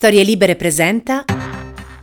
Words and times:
Storie 0.00 0.24
Libere 0.24 0.56
presenta. 0.56 1.26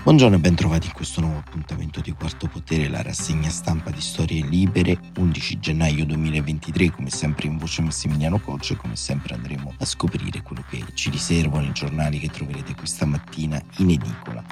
Buongiorno 0.04 0.36
e 0.36 0.40
bentrovati 0.40 0.86
in 0.86 0.94
questo 0.94 1.20
nuovo 1.20 1.40
appuntamento 1.40 2.00
di 2.00 2.12
Quarto 2.12 2.46
Potere, 2.46 2.90
la 2.90 3.02
rassegna 3.02 3.50
stampa 3.50 3.90
di 3.90 4.02
Storie 4.02 4.46
Libere, 4.46 5.00
11 5.18 5.58
gennaio 5.60 6.06
2023, 6.06 6.92
come 6.92 7.10
sempre 7.10 7.48
in 7.48 7.58
voce 7.58 7.82
Massimiliano 7.82 8.40
Coccio 8.40 8.74
e 8.74 8.76
come 8.76 8.96
sempre 8.96 9.34
andremo 9.34 9.74
a 9.80 9.86
scoprire 9.86 10.44
quello 10.44 10.64
che 10.70 10.84
ci 10.94 11.10
riservano 11.10 11.66
i 11.66 11.72
giornali 11.72 12.20
che 12.20 12.30
troverete 12.30 12.76
questa 12.76 13.08
mattina 13.08 13.60
in 13.78 13.90
edicola. 13.90 14.44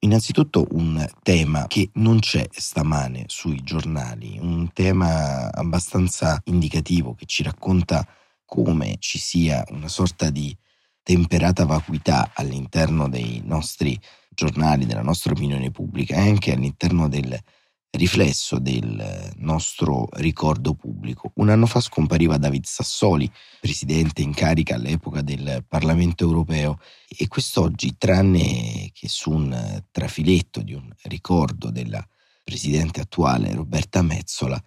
Innanzitutto 0.00 0.66
un 0.72 1.08
tema 1.22 1.68
che 1.68 1.90
non 1.94 2.18
c'è 2.18 2.48
stamane 2.50 3.26
sui 3.28 3.60
giornali, 3.62 4.38
un 4.40 4.72
tema 4.72 5.52
abbastanza 5.52 6.40
indicativo 6.46 7.14
che 7.14 7.26
ci 7.26 7.44
racconta 7.44 8.04
come 8.52 8.96
ci 8.98 9.18
sia 9.18 9.64
una 9.70 9.88
sorta 9.88 10.28
di 10.28 10.54
temperata 11.02 11.64
vacuità 11.64 12.32
all'interno 12.34 13.08
dei 13.08 13.40
nostri 13.42 13.98
giornali, 14.28 14.84
della 14.84 15.00
nostra 15.00 15.32
opinione 15.32 15.70
pubblica 15.70 16.16
e 16.16 16.28
anche 16.28 16.52
all'interno 16.52 17.08
del 17.08 17.34
riflesso 17.92 18.58
del 18.58 19.32
nostro 19.36 20.06
ricordo 20.16 20.74
pubblico. 20.74 21.30
Un 21.36 21.48
anno 21.48 21.64
fa 21.64 21.80
scompariva 21.80 22.36
David 22.36 22.66
Sassoli, 22.66 23.30
presidente 23.58 24.20
in 24.20 24.34
carica 24.34 24.74
all'epoca 24.74 25.22
del 25.22 25.64
Parlamento 25.66 26.24
europeo, 26.24 26.78
e 27.08 27.28
quest'oggi, 27.28 27.96
tranne 27.96 28.90
che 28.92 29.08
su 29.08 29.30
un 29.30 29.82
trafiletto 29.90 30.60
di 30.60 30.74
un 30.74 30.92
ricordo 31.04 31.70
della 31.70 32.06
presidente 32.44 33.00
attuale 33.00 33.54
Roberta 33.54 34.02
Mezzola, 34.02 34.62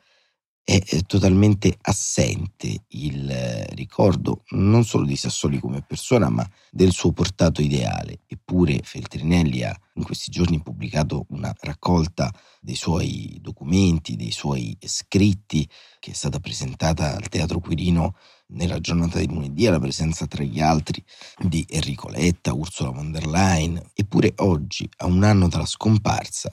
è 0.68 1.02
totalmente 1.06 1.78
assente 1.82 2.86
il 2.88 3.30
eh, 3.30 3.68
ricordo 3.76 4.42
non 4.50 4.84
solo 4.84 5.06
di 5.06 5.16
Sassoli 5.16 5.60
come 5.60 5.84
persona, 5.84 6.28
ma 6.30 6.50
del 6.72 6.92
suo 6.92 7.12
portato 7.12 7.62
ideale. 7.62 8.22
Eppure 8.26 8.80
Feltrinelli 8.84 9.64
ha 9.64 9.80
in 9.94 10.04
questi 10.04 10.32
giorni 10.32 10.64
pubblicato 10.64 11.28
una 11.30 11.54
raccolta 11.60 12.34
dei 12.60 12.74
suoi 12.74 13.38
documenti, 13.42 14.16
dei 14.16 14.32
suoi 14.32 14.76
scritti, 14.82 15.70
che 16.00 16.12
è 16.12 16.14
stata 16.16 16.40
presentata 16.40 17.16
al 17.16 17.30
Teatro 17.30 17.60
Quirino 17.60 18.16
nella 18.48 18.80
giornata 18.80 19.20
di 19.20 19.28
lunedì 19.28 19.68
alla 19.68 19.80
presenza 19.80 20.26
tra 20.26 20.44
gli 20.44 20.60
altri 20.60 21.04
di 21.38 21.64
Enrico 21.70 22.10
Letta, 22.10 22.54
Ursula 22.54 22.90
von 22.90 23.12
der 23.12 23.28
Leyen. 23.28 23.80
Eppure 23.94 24.34
oggi, 24.38 24.90
a 24.98 25.06
un 25.06 25.24
anno 25.24 25.48
dalla 25.48 25.68
scomparsa, 25.68 26.50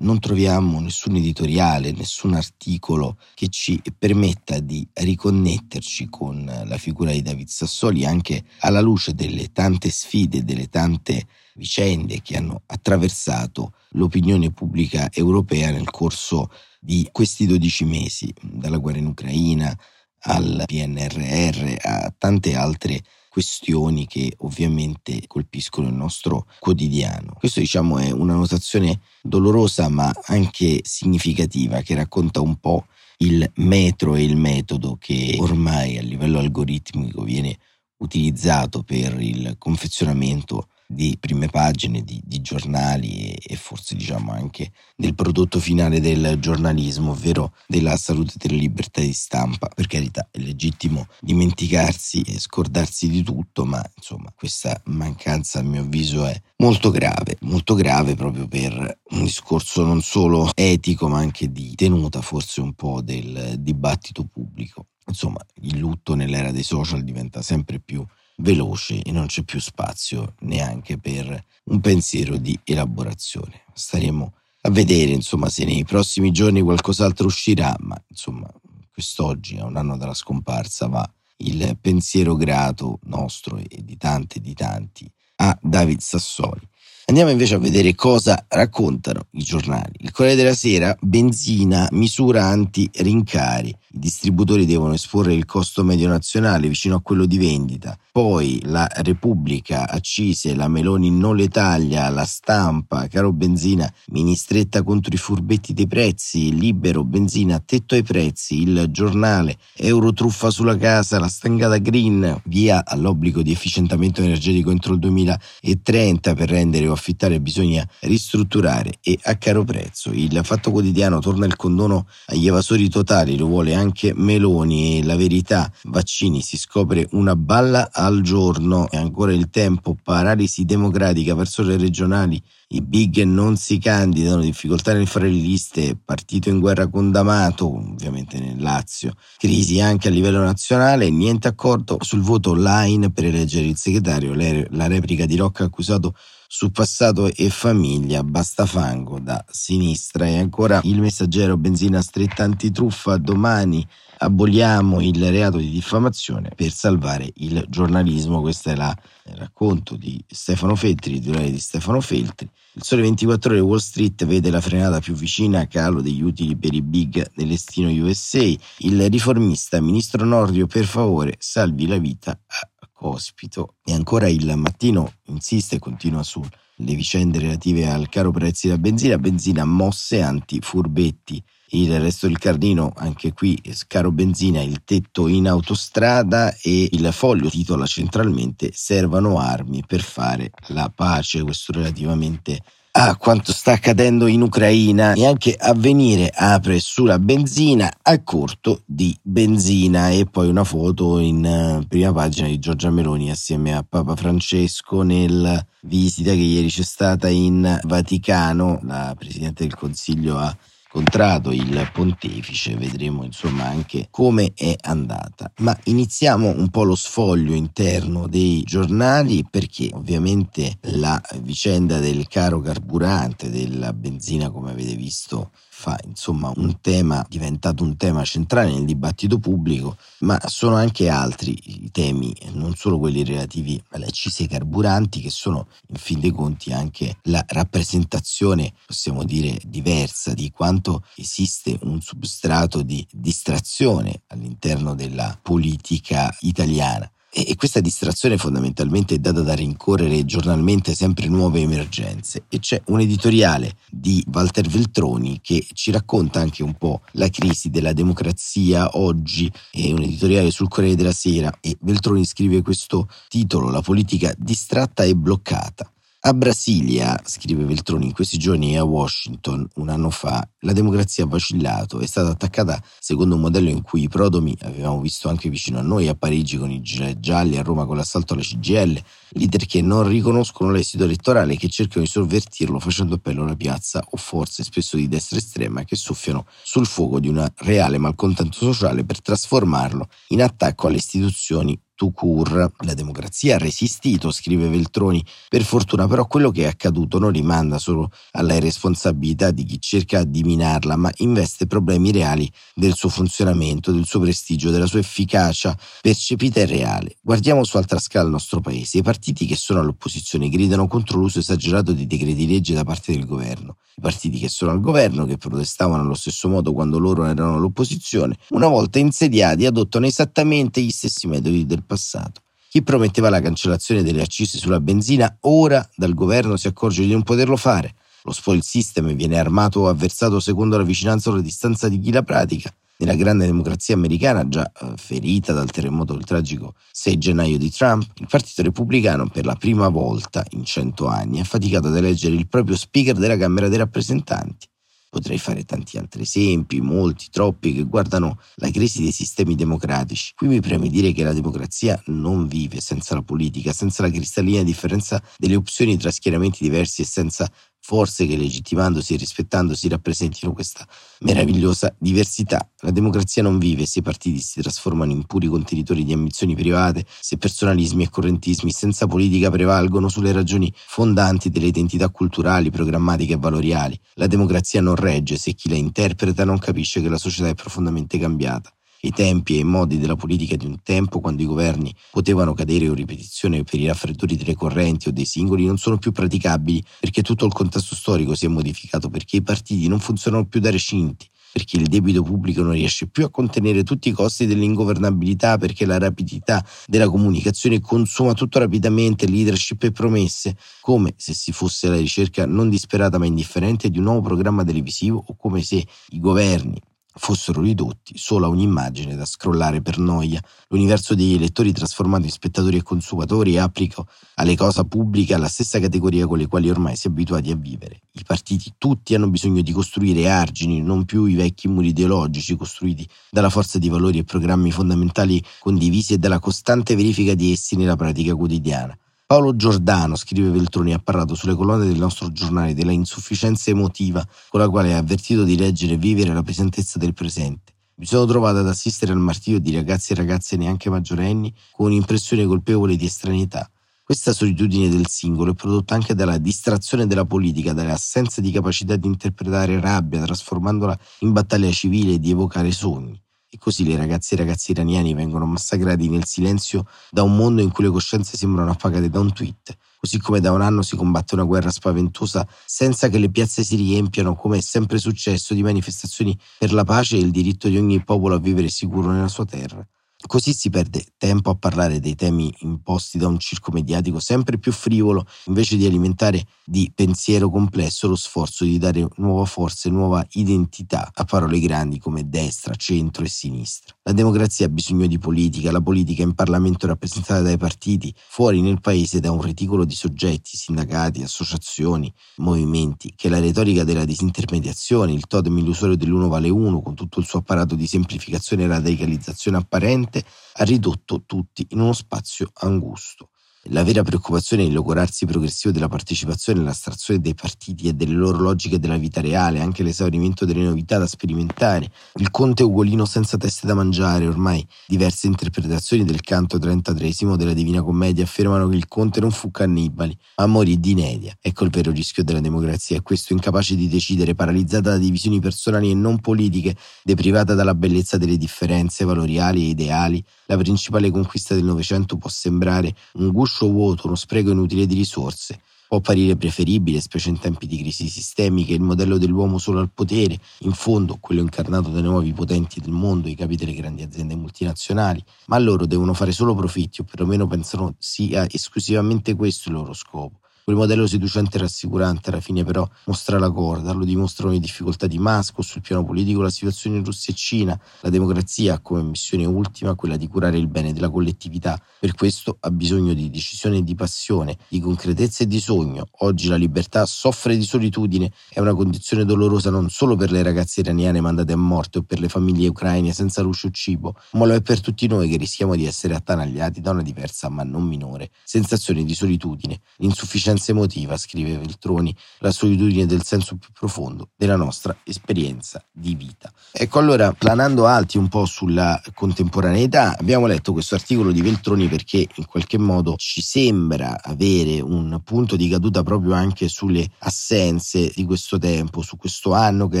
non 0.00 0.18
troviamo 0.18 0.80
nessun 0.80 1.16
editoriale, 1.16 1.92
nessun 1.92 2.34
articolo 2.34 3.18
che 3.34 3.48
ci 3.48 3.80
permetta 3.96 4.58
di 4.58 4.86
riconnetterci 4.92 6.08
con 6.08 6.44
la 6.64 6.78
figura 6.78 7.12
di 7.12 7.22
David 7.22 7.48
Sassoli 7.48 8.04
anche 8.04 8.44
alla 8.60 8.80
luce 8.80 9.14
delle 9.14 9.52
tante 9.52 9.90
sfide, 9.90 10.44
delle 10.44 10.68
tante 10.68 11.26
vicende 11.54 12.20
che 12.22 12.36
hanno 12.36 12.62
attraversato 12.66 13.72
l'opinione 13.90 14.50
pubblica 14.50 15.10
europea 15.12 15.70
nel 15.70 15.90
corso 15.90 16.50
di 16.80 17.08
questi 17.12 17.46
12 17.46 17.84
mesi, 17.84 18.32
dalla 18.40 18.78
guerra 18.78 18.98
in 18.98 19.06
Ucraina 19.06 19.76
al 20.24 20.64
PNRR 20.66 21.76
a 21.80 22.14
tante 22.16 22.54
altre 22.54 23.02
questioni 23.30 24.06
che 24.06 24.34
ovviamente 24.38 25.22
colpiscono 25.28 25.86
il 25.86 25.94
nostro 25.94 26.46
quotidiano. 26.58 27.36
Questo 27.38 27.60
diciamo 27.60 27.98
è 27.98 28.10
una 28.10 28.34
notazione 28.34 29.00
dolorosa 29.22 29.88
ma 29.88 30.12
anche 30.24 30.80
significativa 30.82 31.80
che 31.80 31.94
racconta 31.94 32.40
un 32.40 32.56
po' 32.56 32.86
il 33.18 33.48
metro 33.56 34.16
e 34.16 34.24
il 34.24 34.36
metodo 34.36 34.96
che 34.98 35.36
ormai 35.38 35.96
a 35.96 36.02
livello 36.02 36.40
algoritmico 36.40 37.22
viene 37.22 37.56
utilizzato 37.98 38.82
per 38.82 39.20
il 39.20 39.54
confezionamento 39.58 40.68
di 40.92 41.16
prime 41.20 41.46
pagine 41.46 42.02
di, 42.02 42.20
di 42.24 42.40
giornali 42.40 43.30
e, 43.30 43.38
e, 43.40 43.54
forse 43.54 43.94
diciamo 43.94 44.32
anche 44.32 44.72
del 44.96 45.14
prodotto 45.14 45.60
finale 45.60 46.00
del 46.00 46.38
giornalismo, 46.40 47.12
ovvero 47.12 47.54
della 47.68 47.96
salute 47.96 48.34
della 48.36 48.58
libertà 48.58 49.00
di 49.00 49.12
stampa. 49.12 49.68
Per 49.68 49.86
carità 49.86 50.26
è 50.32 50.38
legittimo 50.38 51.06
dimenticarsi 51.20 52.22
e 52.22 52.40
scordarsi 52.40 53.08
di 53.08 53.22
tutto, 53.22 53.64
ma 53.64 53.80
insomma 53.96 54.32
questa 54.34 54.80
mancanza 54.86 55.60
a 55.60 55.62
mio 55.62 55.82
avviso 55.82 56.26
è 56.26 56.40
molto 56.56 56.90
grave, 56.90 57.36
molto 57.42 57.74
grave 57.74 58.16
proprio 58.16 58.48
per 58.48 58.98
un 59.10 59.22
discorso 59.22 59.84
non 59.84 60.02
solo 60.02 60.50
etico 60.56 61.08
ma 61.08 61.18
anche 61.18 61.52
di 61.52 61.72
tenuta 61.76 62.20
forse 62.20 62.60
un 62.60 62.74
po' 62.74 63.00
del 63.00 63.54
dibattito 63.58 64.24
pubblico. 64.24 64.86
Insomma, 65.06 65.40
il 65.62 65.78
lutto 65.78 66.14
nell'era 66.14 66.52
dei 66.52 66.62
social 66.62 67.02
diventa 67.02 67.42
sempre 67.42 67.80
più 67.80 68.04
veloce 68.40 69.02
e 69.02 69.12
non 69.12 69.26
c'è 69.26 69.42
più 69.42 69.60
spazio 69.60 70.34
neanche 70.40 70.98
per 70.98 71.44
un 71.64 71.80
pensiero 71.80 72.36
di 72.36 72.58
elaborazione. 72.64 73.62
Staremo 73.72 74.34
a 74.62 74.70
vedere 74.70 75.12
insomma 75.12 75.48
se 75.48 75.64
nei 75.64 75.84
prossimi 75.84 76.30
giorni 76.32 76.60
qualcos'altro 76.60 77.26
uscirà, 77.26 77.74
ma 77.80 78.02
insomma 78.08 78.50
quest'oggi 78.92 79.58
a 79.58 79.64
un 79.64 79.76
anno 79.76 79.96
dalla 79.96 80.14
scomparsa 80.14 80.86
va 80.88 81.10
il 81.38 81.78
pensiero 81.80 82.36
grato 82.36 82.98
nostro 83.04 83.56
e 83.56 83.82
di 83.82 83.96
tante 83.96 84.40
di 84.40 84.52
tanti 84.52 85.10
a 85.36 85.58
David 85.62 86.00
Sassoli. 86.00 86.68
Andiamo 87.10 87.32
invece 87.32 87.56
a 87.56 87.58
vedere 87.58 87.96
cosa 87.96 88.44
raccontano 88.46 89.26
i 89.32 89.42
giornali. 89.42 89.94
Il 89.98 90.12
Corriere 90.12 90.36
della 90.36 90.54
Sera, 90.54 90.96
benzina, 91.00 91.88
misura 91.90 92.44
anti-rincari. 92.44 93.76
I 93.92 93.98
distributori 93.98 94.64
devono 94.64 94.94
esporre 94.94 95.34
il 95.34 95.44
costo 95.44 95.82
medio 95.82 96.06
nazionale 96.06 96.68
vicino 96.68 96.94
a 96.94 97.00
quello 97.00 97.26
di 97.26 97.36
vendita. 97.36 97.98
Poi 98.12 98.60
la 98.64 98.88
Repubblica, 99.02 99.88
accise, 99.88 100.54
la 100.54 100.68
Meloni 100.68 101.10
non 101.10 101.34
le 101.34 101.48
taglia, 101.48 102.08
la 102.10 102.24
stampa, 102.24 103.08
caro 103.08 103.32
benzina, 103.32 103.92
ministretta 104.10 104.84
contro 104.84 105.12
i 105.12 105.18
furbetti 105.18 105.72
dei 105.72 105.88
prezzi, 105.88 106.56
libero, 106.56 107.02
benzina, 107.02 107.60
tetto 107.64 107.96
ai 107.96 108.04
prezzi, 108.04 108.62
il 108.62 108.86
giornale, 108.90 109.58
euro 109.78 110.12
truffa 110.12 110.50
sulla 110.50 110.76
casa, 110.76 111.18
la 111.18 111.26
stangata 111.26 111.78
green, 111.78 112.40
via 112.44 112.84
all'obbligo 112.84 113.42
di 113.42 113.50
efficientamento 113.50 114.22
energetico 114.22 114.70
entro 114.70 114.92
il 114.92 115.00
2030 115.00 116.34
per 116.34 116.48
rendere 116.48 116.79
o 116.88 116.92
affittare 116.92 117.40
bisogna 117.40 117.86
ristrutturare 118.00 118.94
e 119.02 119.18
a 119.22 119.36
caro 119.36 119.64
prezzo. 119.64 120.10
Il 120.12 120.40
Fatto 120.44 120.70
Quotidiano 120.70 121.18
torna 121.20 121.46
il 121.46 121.56
condono 121.56 122.06
agli 122.26 122.46
evasori 122.46 122.88
totali, 122.88 123.36
lo 123.36 123.46
vuole 123.46 123.74
anche 123.74 124.12
Meloni 124.14 124.98
e 124.98 125.04
la 125.04 125.16
verità, 125.16 125.70
vaccini 125.84 126.40
si 126.42 126.56
scopre 126.56 127.06
una 127.12 127.36
balla 127.36 127.90
al 127.92 128.22
giorno. 128.22 128.88
E 128.90 128.96
ancora 128.96 129.32
il 129.32 129.50
tempo, 129.50 129.96
paralisi 130.02 130.64
democratica 130.64 131.34
verso 131.34 131.62
le 131.62 131.76
regionali, 131.76 132.42
i 132.72 132.82
big 132.82 133.22
non 133.22 133.56
si 133.56 133.78
candidano, 133.78 134.42
difficoltà 134.42 134.92
nel 134.92 135.08
fare 135.08 135.28
le 135.28 135.34
liste, 135.34 135.98
partito 136.02 136.50
in 136.50 136.60
guerra 136.60 136.86
con 136.86 137.10
D'Amato, 137.10 137.66
ovviamente 137.66 138.38
nel 138.38 138.62
Lazio, 138.62 139.14
crisi 139.38 139.80
anche 139.80 140.06
a 140.06 140.12
livello 140.12 140.40
nazionale, 140.40 141.10
niente 141.10 141.48
accordo. 141.48 141.98
Sul 142.00 142.20
voto 142.20 142.50
online 142.50 143.10
per 143.10 143.24
eleggere 143.24 143.66
il 143.66 143.76
segretario, 143.76 144.34
la 144.34 144.86
replica 144.86 145.26
di 145.26 145.36
Rocca 145.36 145.64
accusato 145.64 146.14
su 146.52 146.72
passato 146.72 147.32
e 147.32 147.48
famiglia, 147.48 148.24
basta 148.24 148.66
fango 148.66 149.20
da 149.20 149.42
sinistra. 149.48 150.26
E 150.26 150.36
ancora 150.36 150.80
il 150.82 151.00
messaggero 151.00 151.56
benzina 151.56 152.02
stretta 152.02 152.42
antitruffa, 152.42 153.18
domani 153.18 153.86
aboliamo 154.18 155.00
il 155.00 155.30
reato 155.30 155.58
di 155.58 155.70
diffamazione 155.70 156.50
per 156.56 156.72
salvare 156.72 157.30
il 157.36 157.64
giornalismo, 157.68 158.40
questo 158.40 158.70
è 158.70 158.74
la, 158.74 158.92
il 159.26 159.36
racconto 159.36 159.94
di 159.94 160.22
Stefano 160.26 160.74
Feltri, 160.74 161.20
titolare 161.20 161.52
di 161.52 161.60
Stefano 161.60 162.00
Feltri. 162.00 162.50
Il 162.72 162.82
sole 162.82 163.02
24 163.02 163.52
ore 163.52 163.60
Wall 163.60 163.78
Street 163.78 164.26
vede 164.26 164.50
la 164.50 164.60
frenata 164.60 164.98
più 164.98 165.14
vicina 165.14 165.60
a 165.60 165.66
calo 165.68 166.02
degli 166.02 166.20
utili 166.20 166.56
per 166.56 166.74
i 166.74 166.82
big 166.82 167.30
nell'estino 167.34 167.90
USA, 167.90 168.42
il 168.78 169.08
riformista 169.08 169.80
ministro 169.80 170.24
Nordio 170.24 170.66
per 170.66 170.84
favore 170.84 171.36
salvi 171.38 171.86
la 171.86 171.98
vita 171.98 172.32
a 172.32 172.69
Cospito. 173.00 173.76
E 173.82 173.94
ancora 173.94 174.28
il 174.28 174.52
mattino 174.56 175.14
insiste 175.28 175.76
e 175.76 175.78
continua 175.78 176.22
sulle 176.22 176.50
vicende 176.76 177.38
relative 177.38 177.88
al 177.88 178.10
caro 178.10 178.30
prezzi 178.30 178.66
della 178.66 178.78
benzina, 178.78 179.16
benzina 179.16 179.64
mosse 179.64 180.20
anti-furbetti. 180.20 181.42
Il 181.70 181.98
resto 181.98 182.26
del 182.26 182.36
Cardino, 182.36 182.92
anche 182.94 183.32
qui 183.32 183.58
caro 183.86 184.12
benzina, 184.12 184.60
il 184.60 184.82
tetto 184.84 185.28
in 185.28 185.48
autostrada 185.48 186.54
e 186.60 186.90
il 186.92 187.10
foglio 187.10 187.48
titola 187.48 187.86
centralmente 187.86 188.70
servano 188.74 189.38
armi 189.38 189.82
per 189.86 190.02
fare 190.02 190.50
la 190.66 190.92
pace, 190.94 191.42
questo 191.42 191.72
relativamente 191.72 192.60
a 192.92 193.16
quanto 193.16 193.52
sta 193.52 193.72
accadendo 193.72 194.26
in 194.26 194.42
Ucraina 194.42 195.12
e 195.12 195.24
anche 195.24 195.54
Avvenire 195.56 196.30
apre 196.34 196.80
sulla 196.80 197.18
benzina 197.20 197.88
a 198.02 198.20
corto 198.22 198.82
di 198.84 199.16
benzina 199.22 200.10
e 200.10 200.26
poi 200.26 200.48
una 200.48 200.64
foto 200.64 201.18
in 201.20 201.44
eh, 201.44 201.86
prima 201.86 202.12
pagina 202.12 202.48
di 202.48 202.58
Giorgia 202.58 202.90
Meloni 202.90 203.30
assieme 203.30 203.76
a 203.76 203.84
Papa 203.88 204.16
Francesco 204.16 205.02
nella 205.02 205.64
visita 205.82 206.32
che 206.32 206.38
ieri 206.38 206.68
c'è 206.68 206.82
stata 206.82 207.28
in 207.28 207.78
Vaticano. 207.84 208.80
La 208.82 209.14
Presidente 209.16 209.64
del 209.64 209.76
Consiglio 209.76 210.36
ha 210.36 210.56
incontrato 210.92 211.52
il 211.52 211.88
pontefice, 211.92 212.74
vedremo 212.74 213.22
insomma 213.22 213.66
anche 213.66 214.08
come 214.10 214.52
è 214.56 214.74
andata. 214.80 215.52
Ma 215.58 215.76
iniziamo 215.84 216.48
un 216.48 216.68
po' 216.68 216.82
lo 216.82 216.96
sfoglio 216.96 217.54
interno 217.54 218.26
dei 218.26 218.62
giornali 218.62 219.46
perché 219.48 219.90
ovviamente 219.92 220.78
la 220.82 221.20
vicenda 221.42 222.00
del 222.00 222.26
caro 222.26 222.60
carburante, 222.60 223.50
della 223.50 223.92
benzina 223.92 224.50
come 224.50 224.72
avete 224.72 224.96
visto 224.96 225.52
fa 225.80 225.98
insomma 226.04 226.52
un 226.56 226.78
tema 226.82 227.24
diventato 227.26 227.82
un 227.82 227.96
tema 227.96 228.22
centrale 228.22 228.70
nel 228.70 228.84
dibattito 228.84 229.38
pubblico, 229.38 229.96
ma 230.20 230.38
sono 230.44 230.74
anche 230.74 231.08
altri 231.08 231.58
i 231.84 231.90
temi, 231.90 232.36
non 232.52 232.74
solo 232.74 232.98
quelli 232.98 233.24
relativi 233.24 233.82
alle 233.92 234.04
accise 234.04 234.46
carburanti, 234.46 235.22
che 235.22 235.30
sono 235.30 235.68
in 235.86 235.96
fin 235.96 236.20
dei 236.20 236.32
conti 236.32 236.70
anche 236.70 237.16
la 237.22 237.42
rappresentazione, 237.48 238.74
possiamo 238.84 239.24
dire, 239.24 239.58
diversa 239.64 240.34
di 240.34 240.50
quanto 240.50 240.79
esiste 241.16 241.78
un 241.82 242.00
substrato 242.00 242.82
di 242.82 243.06
distrazione 243.12 244.22
all'interno 244.28 244.94
della 244.94 245.38
politica 245.40 246.34
italiana. 246.40 247.10
E 247.32 247.54
questa 247.54 247.78
distrazione 247.78 248.36
fondamentalmente 248.36 249.14
è 249.14 249.18
data 249.18 249.42
da 249.42 249.54
rincorrere 249.54 250.24
giornalmente 250.24 250.96
sempre 250.96 251.28
nuove 251.28 251.60
emergenze. 251.60 252.46
E 252.48 252.58
c'è 252.58 252.82
un 252.86 252.98
editoriale 252.98 253.76
di 253.88 254.24
Walter 254.32 254.66
Veltroni 254.66 255.38
che 255.40 255.64
ci 255.72 255.92
racconta 255.92 256.40
anche 256.40 256.64
un 256.64 256.74
po' 256.74 257.02
la 257.12 257.28
crisi 257.28 257.70
della 257.70 257.92
democrazia 257.92 258.98
oggi. 258.98 259.50
È 259.70 259.92
un 259.92 260.02
editoriale 260.02 260.50
sul 260.50 260.66
Corriere 260.66 260.96
della 260.96 261.12
Sera 261.12 261.56
e 261.60 261.76
Veltroni 261.80 262.24
scrive 262.24 262.62
questo 262.62 263.08
titolo, 263.28 263.70
La 263.70 263.80
politica 263.80 264.34
distratta 264.36 265.04
e 265.04 265.14
bloccata. 265.14 265.88
A 266.22 266.34
Brasilia, 266.34 267.18
scrive 267.24 267.64
Veltroni, 267.64 268.04
in 268.04 268.12
questi 268.12 268.36
giorni 268.36 268.74
e 268.74 268.76
a 268.76 268.84
Washington, 268.84 269.66
un 269.76 269.88
anno 269.88 270.10
fa, 270.10 270.46
la 270.58 270.74
democrazia 270.74 271.24
ha 271.24 271.26
vacillato, 271.26 271.98
è 271.98 272.04
stata 272.04 272.28
attaccata 272.28 272.78
secondo 272.98 273.36
un 273.36 273.40
modello 273.40 273.70
in 273.70 273.80
cui 273.80 274.02
i 274.02 274.08
prodomi 274.08 274.54
avevamo 274.60 275.00
visto 275.00 275.30
anche 275.30 275.48
vicino 275.48 275.78
a 275.78 275.82
noi, 275.82 276.08
a 276.08 276.14
Parigi 276.14 276.58
con 276.58 276.70
i 276.70 276.82
gialli, 276.82 277.56
a 277.56 277.62
Roma 277.62 277.86
con 277.86 277.96
l'assalto 277.96 278.34
alla 278.34 278.42
CGL, 278.42 279.02
leader 279.30 279.64
che 279.64 279.80
non 279.80 280.06
riconoscono 280.06 280.72
l'esito 280.72 281.04
elettorale 281.04 281.54
e 281.54 281.56
che 281.56 281.70
cercano 281.70 282.04
di 282.04 282.10
sovvertirlo 282.10 282.78
facendo 282.78 283.14
appello 283.14 283.44
alla 283.44 283.56
piazza 283.56 284.04
o 284.10 284.16
forze 284.18 284.62
spesso 284.62 284.98
di 284.98 285.08
destra 285.08 285.38
estrema 285.38 285.84
che 285.84 285.96
soffiano 285.96 286.44
sul 286.62 286.84
fuoco 286.84 287.18
di 287.18 287.28
un 287.28 287.50
reale 287.60 287.96
malcontento 287.96 288.58
sociale 288.58 289.04
per 289.04 289.22
trasformarlo 289.22 290.06
in 290.28 290.42
attacco 290.42 290.86
alle 290.86 290.96
istituzioni 290.96 291.80
tout 292.00 292.14
court. 292.14 292.72
La 292.78 292.94
democrazia 292.94 293.56
ha 293.56 293.58
resistito, 293.58 294.30
scrive 294.30 294.68
Veltroni, 294.68 295.22
per 295.50 295.62
fortuna 295.62 296.08
però 296.08 296.26
quello 296.26 296.50
che 296.50 296.62
è 296.62 296.66
accaduto 296.66 297.18
non 297.18 297.30
rimanda 297.30 297.76
solo 297.76 298.10
alla 298.32 298.54
irresponsabilità 298.54 299.50
di 299.50 299.64
chi 299.64 299.78
cerca 299.78 300.24
di 300.24 300.42
minarla, 300.42 300.96
ma 300.96 301.12
investe 301.18 301.66
problemi 301.66 302.10
reali 302.10 302.50
del 302.74 302.94
suo 302.94 303.10
funzionamento, 303.10 303.92
del 303.92 304.06
suo 304.06 304.20
prestigio, 304.20 304.70
della 304.70 304.86
sua 304.86 305.00
efficacia 305.00 305.76
percepita 306.00 306.60
e 306.60 306.66
reale. 306.66 307.16
Guardiamo 307.20 307.64
su 307.64 307.76
altra 307.76 307.98
scala 307.98 308.24
il 308.24 308.30
nostro 308.30 308.60
paese. 308.60 308.98
I 308.98 309.02
partiti 309.02 309.44
che 309.44 309.56
sono 309.56 309.80
all'opposizione 309.80 310.48
gridano 310.48 310.86
contro 310.86 311.18
l'uso 311.18 311.40
esagerato 311.40 311.92
di 311.92 312.06
decreti 312.06 312.46
legge 312.46 312.72
da 312.72 312.84
parte 312.84 313.12
del 313.12 313.26
governo. 313.26 313.76
I 313.96 314.00
partiti 314.00 314.38
che 314.38 314.48
sono 314.48 314.70
al 314.70 314.80
governo, 314.80 315.26
che 315.26 315.36
protestavano 315.36 316.02
allo 316.02 316.14
stesso 316.14 316.48
modo 316.48 316.72
quando 316.72 316.98
loro 316.98 317.24
erano 317.24 317.56
all'opposizione, 317.56 318.38
una 318.50 318.68
volta 318.68 318.98
insediati 318.98 319.66
adottano 319.66 320.06
esattamente 320.06 320.80
gli 320.80 320.90
stessi 320.90 321.26
metodi 321.26 321.66
del 321.66 321.84
passato. 321.90 322.42
Chi 322.68 322.82
prometteva 322.82 323.30
la 323.30 323.40
cancellazione 323.40 324.04
delle 324.04 324.22
accise 324.22 324.56
sulla 324.56 324.78
benzina 324.78 325.36
ora 325.40 325.84
dal 325.96 326.14
governo 326.14 326.56
si 326.56 326.68
accorge 326.68 327.02
di 327.04 327.10
non 327.10 327.24
poterlo 327.24 327.56
fare. 327.56 327.96
Lo 328.22 328.32
spoil 328.32 328.62
system 328.62 329.12
viene 329.14 329.40
armato 329.40 329.80
o 329.80 329.88
avversato 329.88 330.38
secondo 330.38 330.76
la 330.76 330.84
vicinanza 330.84 331.30
o 331.30 331.34
la 331.34 331.40
distanza 331.40 331.88
di 331.88 331.98
chi 331.98 332.12
la 332.12 332.22
pratica. 332.22 332.72
Nella 332.98 333.16
grande 333.16 333.46
democrazia 333.46 333.96
americana, 333.96 334.46
già 334.46 334.70
eh, 334.70 334.92
ferita 334.94 335.52
dal 335.52 335.70
terremoto 335.70 336.12
del 336.12 336.24
tragico 336.24 336.74
6 336.92 337.18
gennaio 337.18 337.58
di 337.58 337.72
Trump, 337.72 338.06
il 338.18 338.28
Partito 338.28 338.62
Repubblicano 338.62 339.26
per 339.26 339.46
la 339.46 339.56
prima 339.56 339.88
volta 339.88 340.44
in 340.50 340.64
cento 340.64 341.08
anni 341.08 341.40
ha 341.40 341.44
faticato 341.44 341.88
ad 341.88 341.96
eleggere 341.96 342.36
il 342.36 342.46
proprio 342.46 342.76
speaker 342.76 343.16
della 343.16 343.36
Camera 343.36 343.66
dei 343.68 343.78
rappresentanti. 343.78 344.69
Potrei 345.10 345.38
fare 345.38 345.64
tanti 345.64 345.98
altri 345.98 346.22
esempi, 346.22 346.80
molti, 346.80 347.26
troppi, 347.30 347.74
che 347.74 347.82
guardano 347.82 348.38
la 348.54 348.70
crisi 348.70 349.02
dei 349.02 349.10
sistemi 349.10 349.56
democratici. 349.56 350.32
Qui 350.36 350.46
mi 350.46 350.60
preme 350.60 350.88
dire 350.88 351.10
che 351.10 351.24
la 351.24 351.32
democrazia 351.32 352.00
non 352.06 352.46
vive 352.46 352.80
senza 352.80 353.16
la 353.16 353.22
politica, 353.22 353.72
senza 353.72 354.02
la 354.02 354.10
cristallina 354.10 354.62
differenza 354.62 355.20
delle 355.36 355.56
opzioni 355.56 355.96
tra 355.96 356.12
schieramenti 356.12 356.62
diversi 356.62 357.02
e 357.02 357.06
senza 357.06 357.50
forze 357.90 358.24
che 358.24 358.36
legittimandosi 358.36 359.14
e 359.14 359.16
rispettandosi 359.16 359.88
rappresentino 359.88 360.52
questa 360.52 360.86
meravigliosa 361.22 361.92
diversità. 361.98 362.70
La 362.82 362.92
democrazia 362.92 363.42
non 363.42 363.58
vive 363.58 363.84
se 363.84 363.98
i 363.98 364.02
partiti 364.02 364.38
si 364.38 364.60
trasformano 364.60 365.10
in 365.10 365.26
puri 365.26 365.48
contenitori 365.48 366.04
di 366.04 366.12
ambizioni 366.12 366.54
private, 366.54 367.04
se 367.20 367.36
personalismi 367.36 368.04
e 368.04 368.08
correntismi 368.08 368.70
senza 368.70 369.08
politica 369.08 369.50
prevalgono 369.50 370.08
sulle 370.08 370.30
ragioni 370.30 370.72
fondanti 370.72 371.50
delle 371.50 371.66
identità 371.66 372.10
culturali, 372.10 372.70
programmatiche 372.70 373.32
e 373.32 373.38
valoriali. 373.38 373.98
La 374.14 374.28
democrazia 374.28 374.80
non 374.80 374.94
regge 374.94 375.36
se 375.36 375.54
chi 375.54 375.68
la 375.68 375.74
interpreta 375.74 376.44
non 376.44 376.58
capisce 376.58 377.02
che 377.02 377.08
la 377.08 377.18
società 377.18 377.48
è 377.48 377.54
profondamente 377.54 378.20
cambiata 378.20 378.72
i 379.02 379.10
tempi 379.12 379.56
e 379.56 379.60
i 379.60 379.64
modi 379.64 379.98
della 379.98 380.16
politica 380.16 380.56
di 380.56 380.66
un 380.66 380.82
tempo, 380.82 381.20
quando 381.20 381.42
i 381.42 381.46
governi 381.46 381.94
potevano 382.10 382.52
cadere 382.52 382.88
o 382.88 382.94
ripetizione 382.94 383.62
per 383.62 383.80
i 383.80 383.86
raffreddori 383.86 384.36
delle 384.36 384.54
correnti 384.54 385.08
o 385.08 385.12
dei 385.12 385.24
singoli, 385.24 385.64
non 385.64 385.78
sono 385.78 385.98
più 385.98 386.12
praticabili 386.12 386.82
perché 387.00 387.22
tutto 387.22 387.46
il 387.46 387.52
contesto 387.52 387.94
storico 387.94 388.34
si 388.34 388.46
è 388.46 388.48
modificato, 388.48 389.08
perché 389.08 389.36
i 389.36 389.42
partiti 389.42 389.88
non 389.88 390.00
funzionano 390.00 390.46
più 390.46 390.60
da 390.60 390.70
recinti, 390.70 391.26
perché 391.52 391.78
il 391.78 391.86
debito 391.86 392.22
pubblico 392.22 392.62
non 392.62 392.72
riesce 392.72 393.08
più 393.08 393.24
a 393.24 393.30
contenere 393.30 393.82
tutti 393.82 394.10
i 394.10 394.12
costi 394.12 394.46
dell'ingovernabilità, 394.46 395.56
perché 395.56 395.86
la 395.86 395.98
rapidità 395.98 396.64
della 396.86 397.08
comunicazione 397.08 397.80
consuma 397.80 398.34
tutto 398.34 398.58
rapidamente 398.58 399.26
leadership 399.26 399.82
e 399.82 399.92
promesse, 399.92 400.56
come 400.80 401.14
se 401.16 401.32
si 401.32 401.52
fosse 401.52 401.86
alla 401.86 401.96
ricerca 401.96 402.44
non 402.44 402.68
disperata 402.68 403.18
ma 403.18 403.26
indifferente 403.26 403.88
di 403.88 403.98
un 403.98 404.04
nuovo 404.04 404.20
programma 404.20 404.62
televisivo 404.62 405.24
o 405.26 405.36
come 405.36 405.62
se 405.62 405.84
i 406.10 406.20
governi 406.20 406.80
fossero 407.14 407.60
ridotti 407.60 408.16
solo 408.16 408.46
a 408.46 408.48
un'immagine 408.48 409.16
da 409.16 409.24
scrollare 409.24 409.82
per 409.82 409.98
noia, 409.98 410.40
l'universo 410.68 411.14
degli 411.14 411.34
elettori 411.34 411.72
trasformato 411.72 412.24
in 412.24 412.30
spettatori 412.30 412.76
e 412.76 412.82
consumatori 412.82 413.58
applico 413.58 414.06
alle 414.34 414.56
cose 414.56 414.84
pubbliche 414.84 415.36
la 415.36 415.48
stessa 415.48 415.80
categoria 415.80 416.26
con 416.26 416.38
le 416.38 416.46
quali 416.46 416.70
ormai 416.70 416.96
si 416.96 417.06
è 417.06 417.10
abituati 417.10 417.50
a 417.50 417.56
vivere. 417.56 418.00
I 418.12 418.24
partiti 418.24 418.74
tutti 418.78 419.14
hanno 419.14 419.28
bisogno 419.28 419.62
di 419.62 419.72
costruire 419.72 420.28
argini, 420.28 420.80
non 420.80 421.04
più 421.04 421.24
i 421.24 421.34
vecchi 421.34 421.68
muri 421.68 421.88
ideologici 421.88 422.56
costruiti 422.56 423.06
dalla 423.30 423.50
forza 423.50 423.78
di 423.78 423.88
valori 423.88 424.18
e 424.18 424.24
programmi 424.24 424.70
fondamentali 424.70 425.42
condivisi 425.58 426.14
e 426.14 426.18
dalla 426.18 426.38
costante 426.38 426.94
verifica 426.94 427.34
di 427.34 427.52
essi 427.52 427.76
nella 427.76 427.96
pratica 427.96 428.34
quotidiana. 428.34 428.96
Paolo 429.30 429.54
Giordano, 429.54 430.16
scrive 430.16 430.50
Veltroni, 430.50 430.92
ha 430.92 430.98
parlato 430.98 431.36
sulle 431.36 431.54
colonne 431.54 431.86
del 431.86 431.98
nostro 431.98 432.32
giornale 432.32 432.74
della 432.74 432.90
insufficienza 432.90 433.70
emotiva 433.70 434.26
con 434.48 434.58
la 434.58 434.68
quale 434.68 434.92
ha 434.92 434.98
avvertito 434.98 435.44
di 435.44 435.56
leggere 435.56 435.92
e 435.92 435.98
vivere 435.98 436.34
la 436.34 436.42
pesantezza 436.42 436.98
del 436.98 437.14
presente. 437.14 437.72
Mi 437.98 438.06
sono 438.06 438.24
trovato 438.24 438.58
ad 438.58 438.66
assistere 438.66 439.12
al 439.12 439.20
martirio 439.20 439.60
di 439.60 439.72
ragazzi 439.72 440.10
e 440.10 440.16
ragazze 440.16 440.56
neanche 440.56 440.90
maggiorenni 440.90 441.54
con 441.70 441.86
un'impressione 441.86 442.44
colpevole 442.44 442.96
di 442.96 443.04
estraneità. 443.04 443.70
Questa 444.02 444.32
solitudine 444.32 444.88
del 444.88 445.06
singolo 445.06 445.52
è 445.52 445.54
prodotta 445.54 445.94
anche 445.94 446.16
dalla 446.16 446.38
distrazione 446.38 447.06
della 447.06 447.24
politica, 447.24 447.72
dall'assenza 447.72 448.40
di 448.40 448.50
capacità 448.50 448.96
di 448.96 449.06
interpretare 449.06 449.78
rabbia, 449.78 450.24
trasformandola 450.24 450.98
in 451.20 451.30
battaglia 451.30 451.70
civile 451.70 452.14
e 452.14 452.18
di 452.18 452.32
evocare 452.32 452.72
sogni. 452.72 453.22
E 453.52 453.58
così 453.58 453.84
le 453.84 453.96
ragazze 453.96 454.34
e 454.34 454.38
i 454.38 454.40
ragazzi 454.40 454.70
iraniani 454.70 455.12
vengono 455.12 455.44
massacrati 455.44 456.08
nel 456.08 456.24
silenzio 456.24 456.86
da 457.10 457.24
un 457.24 457.34
mondo 457.34 457.60
in 457.60 457.72
cui 457.72 457.82
le 457.82 457.90
coscienze 457.90 458.36
sembrano 458.36 458.70
appagate 458.70 459.10
da 459.10 459.18
un 459.18 459.32
tweet, 459.32 459.76
così 459.98 460.20
come 460.20 460.38
da 460.38 460.52
un 460.52 460.62
anno 460.62 460.82
si 460.82 460.94
combatte 460.94 461.34
una 461.34 461.42
guerra 461.42 461.70
spaventosa 461.70 462.46
senza 462.64 463.08
che 463.08 463.18
le 463.18 463.28
piazze 463.28 463.64
si 463.64 463.74
riempiano, 463.74 464.36
come 464.36 464.58
è 464.58 464.60
sempre 464.60 464.98
successo, 464.98 465.52
di 465.52 465.64
manifestazioni 465.64 466.38
per 466.58 466.72
la 466.72 466.84
pace 466.84 467.16
e 467.16 467.20
il 467.20 467.32
diritto 467.32 467.68
di 467.68 467.76
ogni 467.76 468.04
popolo 468.04 468.36
a 468.36 468.38
vivere 468.38 468.68
sicuro 468.68 469.10
nella 469.10 469.26
sua 469.26 469.44
terra. 469.44 469.84
Così 470.26 470.52
si 470.52 470.68
perde 470.68 471.04
tempo 471.16 471.50
a 471.50 471.54
parlare 471.54 471.98
dei 471.98 472.14
temi 472.14 472.54
imposti 472.60 473.16
da 473.16 473.26
un 473.26 473.38
circo 473.38 473.72
mediatico 473.72 474.20
sempre 474.20 474.58
più 474.58 474.70
frivolo, 474.70 475.26
invece 475.46 475.76
di 475.76 475.86
alimentare 475.86 476.46
di 476.64 476.92
pensiero 476.94 477.50
complesso 477.50 478.06
lo 478.06 478.16
sforzo 478.16 478.64
di 478.64 478.78
dare 478.78 479.08
nuova 479.16 479.44
forza 479.44 479.88
e 479.88 479.92
nuova 479.92 480.24
identità 480.32 481.10
a 481.12 481.24
parole 481.24 481.58
grandi 481.58 481.98
come 481.98 482.28
destra, 482.28 482.74
centro 482.74 483.24
e 483.24 483.28
sinistra. 483.28 483.94
La 484.02 484.12
democrazia 484.12 484.66
ha 484.66 484.68
bisogno 484.68 485.06
di 485.06 485.18
politica, 485.18 485.72
la 485.72 485.80
politica 485.80 486.22
in 486.22 486.34
Parlamento 486.34 486.86
rappresentata 486.86 487.40
dai 487.40 487.56
partiti, 487.56 488.14
fuori 488.16 488.60
nel 488.60 488.80
paese 488.80 489.20
da 489.20 489.30
un 489.30 489.40
reticolo 489.40 489.84
di 489.84 489.94
soggetti, 489.94 490.56
sindacati, 490.56 491.22
associazioni, 491.22 492.12
movimenti, 492.36 493.14
che 493.16 493.28
la 493.28 493.40
retorica 493.40 493.84
della 493.84 494.04
disintermediazione, 494.04 495.12
il 495.12 495.26
totem 495.26 495.58
illusorio 495.58 495.96
dell'uno 495.96 496.28
vale 496.28 496.50
uno, 496.50 496.82
con 496.82 496.94
tutto 496.94 497.20
il 497.20 497.26
suo 497.26 497.38
apparato 497.38 497.74
di 497.74 497.86
semplificazione 497.86 498.64
e 498.64 498.66
radicalizzazione 498.66 499.56
apparente, 499.56 500.09
ha 500.18 500.64
ridotto 500.64 501.24
tutti 501.24 501.66
in 501.70 501.80
uno 501.80 501.92
spazio 501.92 502.50
angusto. 502.54 503.29
La 503.64 503.84
vera 503.84 504.02
preoccupazione 504.02 504.62
è 504.62 504.66
il 504.66 504.72
logorarsi 504.72 505.26
progressivo 505.26 505.70
della 505.70 505.86
partecipazione, 505.86 506.62
l'astrazione 506.62 507.20
dei 507.20 507.34
partiti 507.34 507.88
e 507.88 507.92
delle 507.92 508.14
loro 508.14 508.38
logiche 508.38 508.78
della 508.78 508.96
vita 508.96 509.20
reale, 509.20 509.60
anche 509.60 509.82
l'esaurimento 509.82 510.46
delle 510.46 510.62
novità 510.62 510.96
da 510.96 511.06
sperimentare. 511.06 511.90
Il 512.14 512.30
conte 512.30 512.62
Ugolino 512.62 513.04
senza 513.04 513.36
teste 513.36 513.66
da 513.66 513.74
mangiare, 513.74 514.26
ormai 514.26 514.66
diverse 514.86 515.26
interpretazioni 515.26 516.06
del 516.06 516.22
canto 516.22 516.58
33 516.58 517.36
della 517.36 517.52
Divina 517.52 517.82
Commedia 517.82 518.24
affermano 518.24 518.66
che 518.66 518.76
il 518.76 518.88
conte 518.88 519.20
non 519.20 519.30
fu 519.30 519.50
cannibali, 519.50 520.16
ma 520.36 520.46
morì 520.46 520.80
di 520.80 520.92
inedia. 520.92 521.36
Ecco 521.38 521.64
il 521.64 521.70
vero 521.70 521.90
rischio 521.90 522.24
della 522.24 522.40
democrazia, 522.40 522.96
è 522.96 523.02
questo 523.02 523.34
incapace 523.34 523.76
di 523.76 523.88
decidere, 523.88 524.34
paralizzata 524.34 524.92
da 524.92 524.96
divisioni 524.96 525.38
personali 525.38 525.90
e 525.90 525.94
non 525.94 526.18
politiche, 526.20 526.74
deprivata 527.04 527.52
dalla 527.52 527.74
bellezza 527.74 528.16
delle 528.16 528.38
differenze 528.38 529.04
valoriali 529.04 529.64
e 529.64 529.68
ideali, 529.68 530.24
la 530.46 530.56
principale 530.56 531.10
conquista 531.10 531.54
del 531.54 531.64
Novecento 531.64 532.16
può 532.16 532.30
sembrare 532.30 532.94
un 533.14 533.30
vuoto, 533.68 534.06
uno 534.06 534.16
spreco 534.16 534.50
inutile 534.50 534.86
di 534.86 534.94
risorse. 534.94 535.60
Può 535.88 535.98
apparire 535.98 536.36
preferibile, 536.36 537.00
specie 537.00 537.30
in 537.30 537.40
tempi 537.40 537.66
di 537.66 537.78
crisi 537.78 538.08
sistemiche, 538.08 538.74
il 538.74 538.80
modello 538.80 539.18
dell'uomo 539.18 539.58
solo 539.58 539.80
al 539.80 539.90
potere, 539.92 540.38
in 540.60 540.72
fondo 540.72 541.18
quello 541.18 541.40
incarnato 541.40 541.88
dai 541.88 542.02
nuovi 542.02 542.32
potenti 542.32 542.80
del 542.80 542.92
mondo, 542.92 543.28
i 543.28 543.34
capi 543.34 543.56
delle 543.56 543.74
grandi 543.74 544.02
aziende 544.02 544.36
multinazionali, 544.36 545.20
ma 545.46 545.58
loro 545.58 545.86
devono 545.86 546.14
fare 546.14 546.30
solo 546.30 546.54
profitti 546.54 547.00
o 547.00 547.04
perlomeno 547.04 547.48
pensano 547.48 547.96
sia 547.98 548.48
esclusivamente 548.48 549.34
questo 549.34 549.68
il 549.68 549.74
loro 549.74 549.92
scopo. 549.92 550.38
Quel 550.70 550.82
modello 550.82 551.08
seducente 551.08 551.56
e 551.56 551.62
rassicurante 551.62 552.30
alla 552.30 552.38
fine 552.38 552.62
però 552.62 552.88
mostra 553.06 553.40
la 553.40 553.50
corda, 553.50 553.90
lo 553.90 554.04
dimostrano 554.04 554.52
le 554.52 554.60
difficoltà 554.60 555.08
di 555.08 555.18
Mosca 555.18 555.62
sul 555.62 555.80
piano 555.80 556.04
politico, 556.04 556.42
la 556.42 556.48
situazione 556.48 556.98
in 556.98 557.04
Russia 557.04 557.32
e 557.32 557.36
Cina. 557.36 557.80
La 558.02 558.08
democrazia 558.08 558.74
ha 558.74 558.78
come 558.78 559.02
missione 559.02 559.46
ultima 559.46 559.96
quella 559.96 560.16
di 560.16 560.28
curare 560.28 560.58
il 560.58 560.68
bene 560.68 560.92
della 560.92 561.10
collettività. 561.10 561.76
Per 561.98 562.14
questo 562.14 562.56
ha 562.60 562.70
bisogno 562.70 563.14
di 563.14 563.30
decisione 563.30 563.78
e 563.78 563.82
di 563.82 563.96
passione, 563.96 564.58
di 564.68 564.78
concretezza 564.78 565.42
e 565.42 565.48
di 565.48 565.58
sogno. 565.58 566.06
Oggi 566.18 566.46
la 566.46 566.54
libertà 566.54 567.04
soffre 567.04 567.56
di 567.56 567.64
solitudine, 567.64 568.30
è 568.48 568.60
una 568.60 568.72
condizione 568.72 569.24
dolorosa 569.24 569.70
non 569.70 569.90
solo 569.90 570.14
per 570.14 570.30
le 570.30 570.44
ragazze 570.44 570.82
iraniane 570.82 571.20
mandate 571.20 571.52
a 571.52 571.56
morte 571.56 571.98
o 571.98 572.02
per 572.02 572.20
le 572.20 572.28
famiglie 572.28 572.68
ucraine 572.68 573.12
senza 573.12 573.42
luce 573.42 573.66
o 573.66 573.70
cibo, 573.72 574.14
ma 574.34 574.46
lo 574.46 574.54
è 574.54 574.62
per 574.62 574.80
tutti 574.80 575.08
noi 575.08 575.28
che 575.28 575.36
rischiamo 575.36 575.74
di 575.74 575.84
essere 575.84 576.14
attanagliati 576.14 576.80
da 576.80 576.92
una 576.92 577.02
diversa 577.02 577.48
ma 577.48 577.64
non 577.64 577.82
minore 577.82 578.30
sensazione 578.44 579.02
di 579.02 579.14
solitudine, 579.16 579.80
l'insufficienza 579.96 580.58
esperienza 580.60 580.72
emotiva, 580.72 581.16
scrive 581.16 581.56
Veltroni, 581.56 582.14
la 582.38 582.50
solitudine 582.50 583.06
del 583.06 583.22
senso 583.24 583.56
più 583.56 583.70
profondo 583.72 584.28
della 584.36 584.56
nostra 584.56 584.96
esperienza 585.04 585.82
di 585.90 586.14
vita. 586.14 586.52
Ecco 586.72 586.98
allora, 586.98 587.32
planando 587.32 587.86
alti 587.86 588.18
un 588.18 588.28
po' 588.28 588.44
sulla 588.44 589.00
contemporaneità, 589.14 590.16
abbiamo 590.16 590.46
letto 590.46 590.72
questo 590.72 590.94
articolo 590.94 591.32
di 591.32 591.40
Veltroni 591.40 591.88
perché 591.88 592.28
in 592.34 592.44
qualche 592.44 592.78
modo 592.78 593.14
ci 593.16 593.40
sembra 593.40 594.22
avere 594.22 594.80
un 594.80 595.20
punto 595.24 595.56
di 595.56 595.68
caduta 595.68 596.02
proprio 596.02 596.34
anche 596.34 596.68
sulle 596.68 597.08
assenze 597.20 598.12
di 598.14 598.24
questo 598.24 598.58
tempo, 598.58 599.02
su 599.02 599.16
questo 599.16 599.54
anno 599.54 599.88
che 599.88 600.00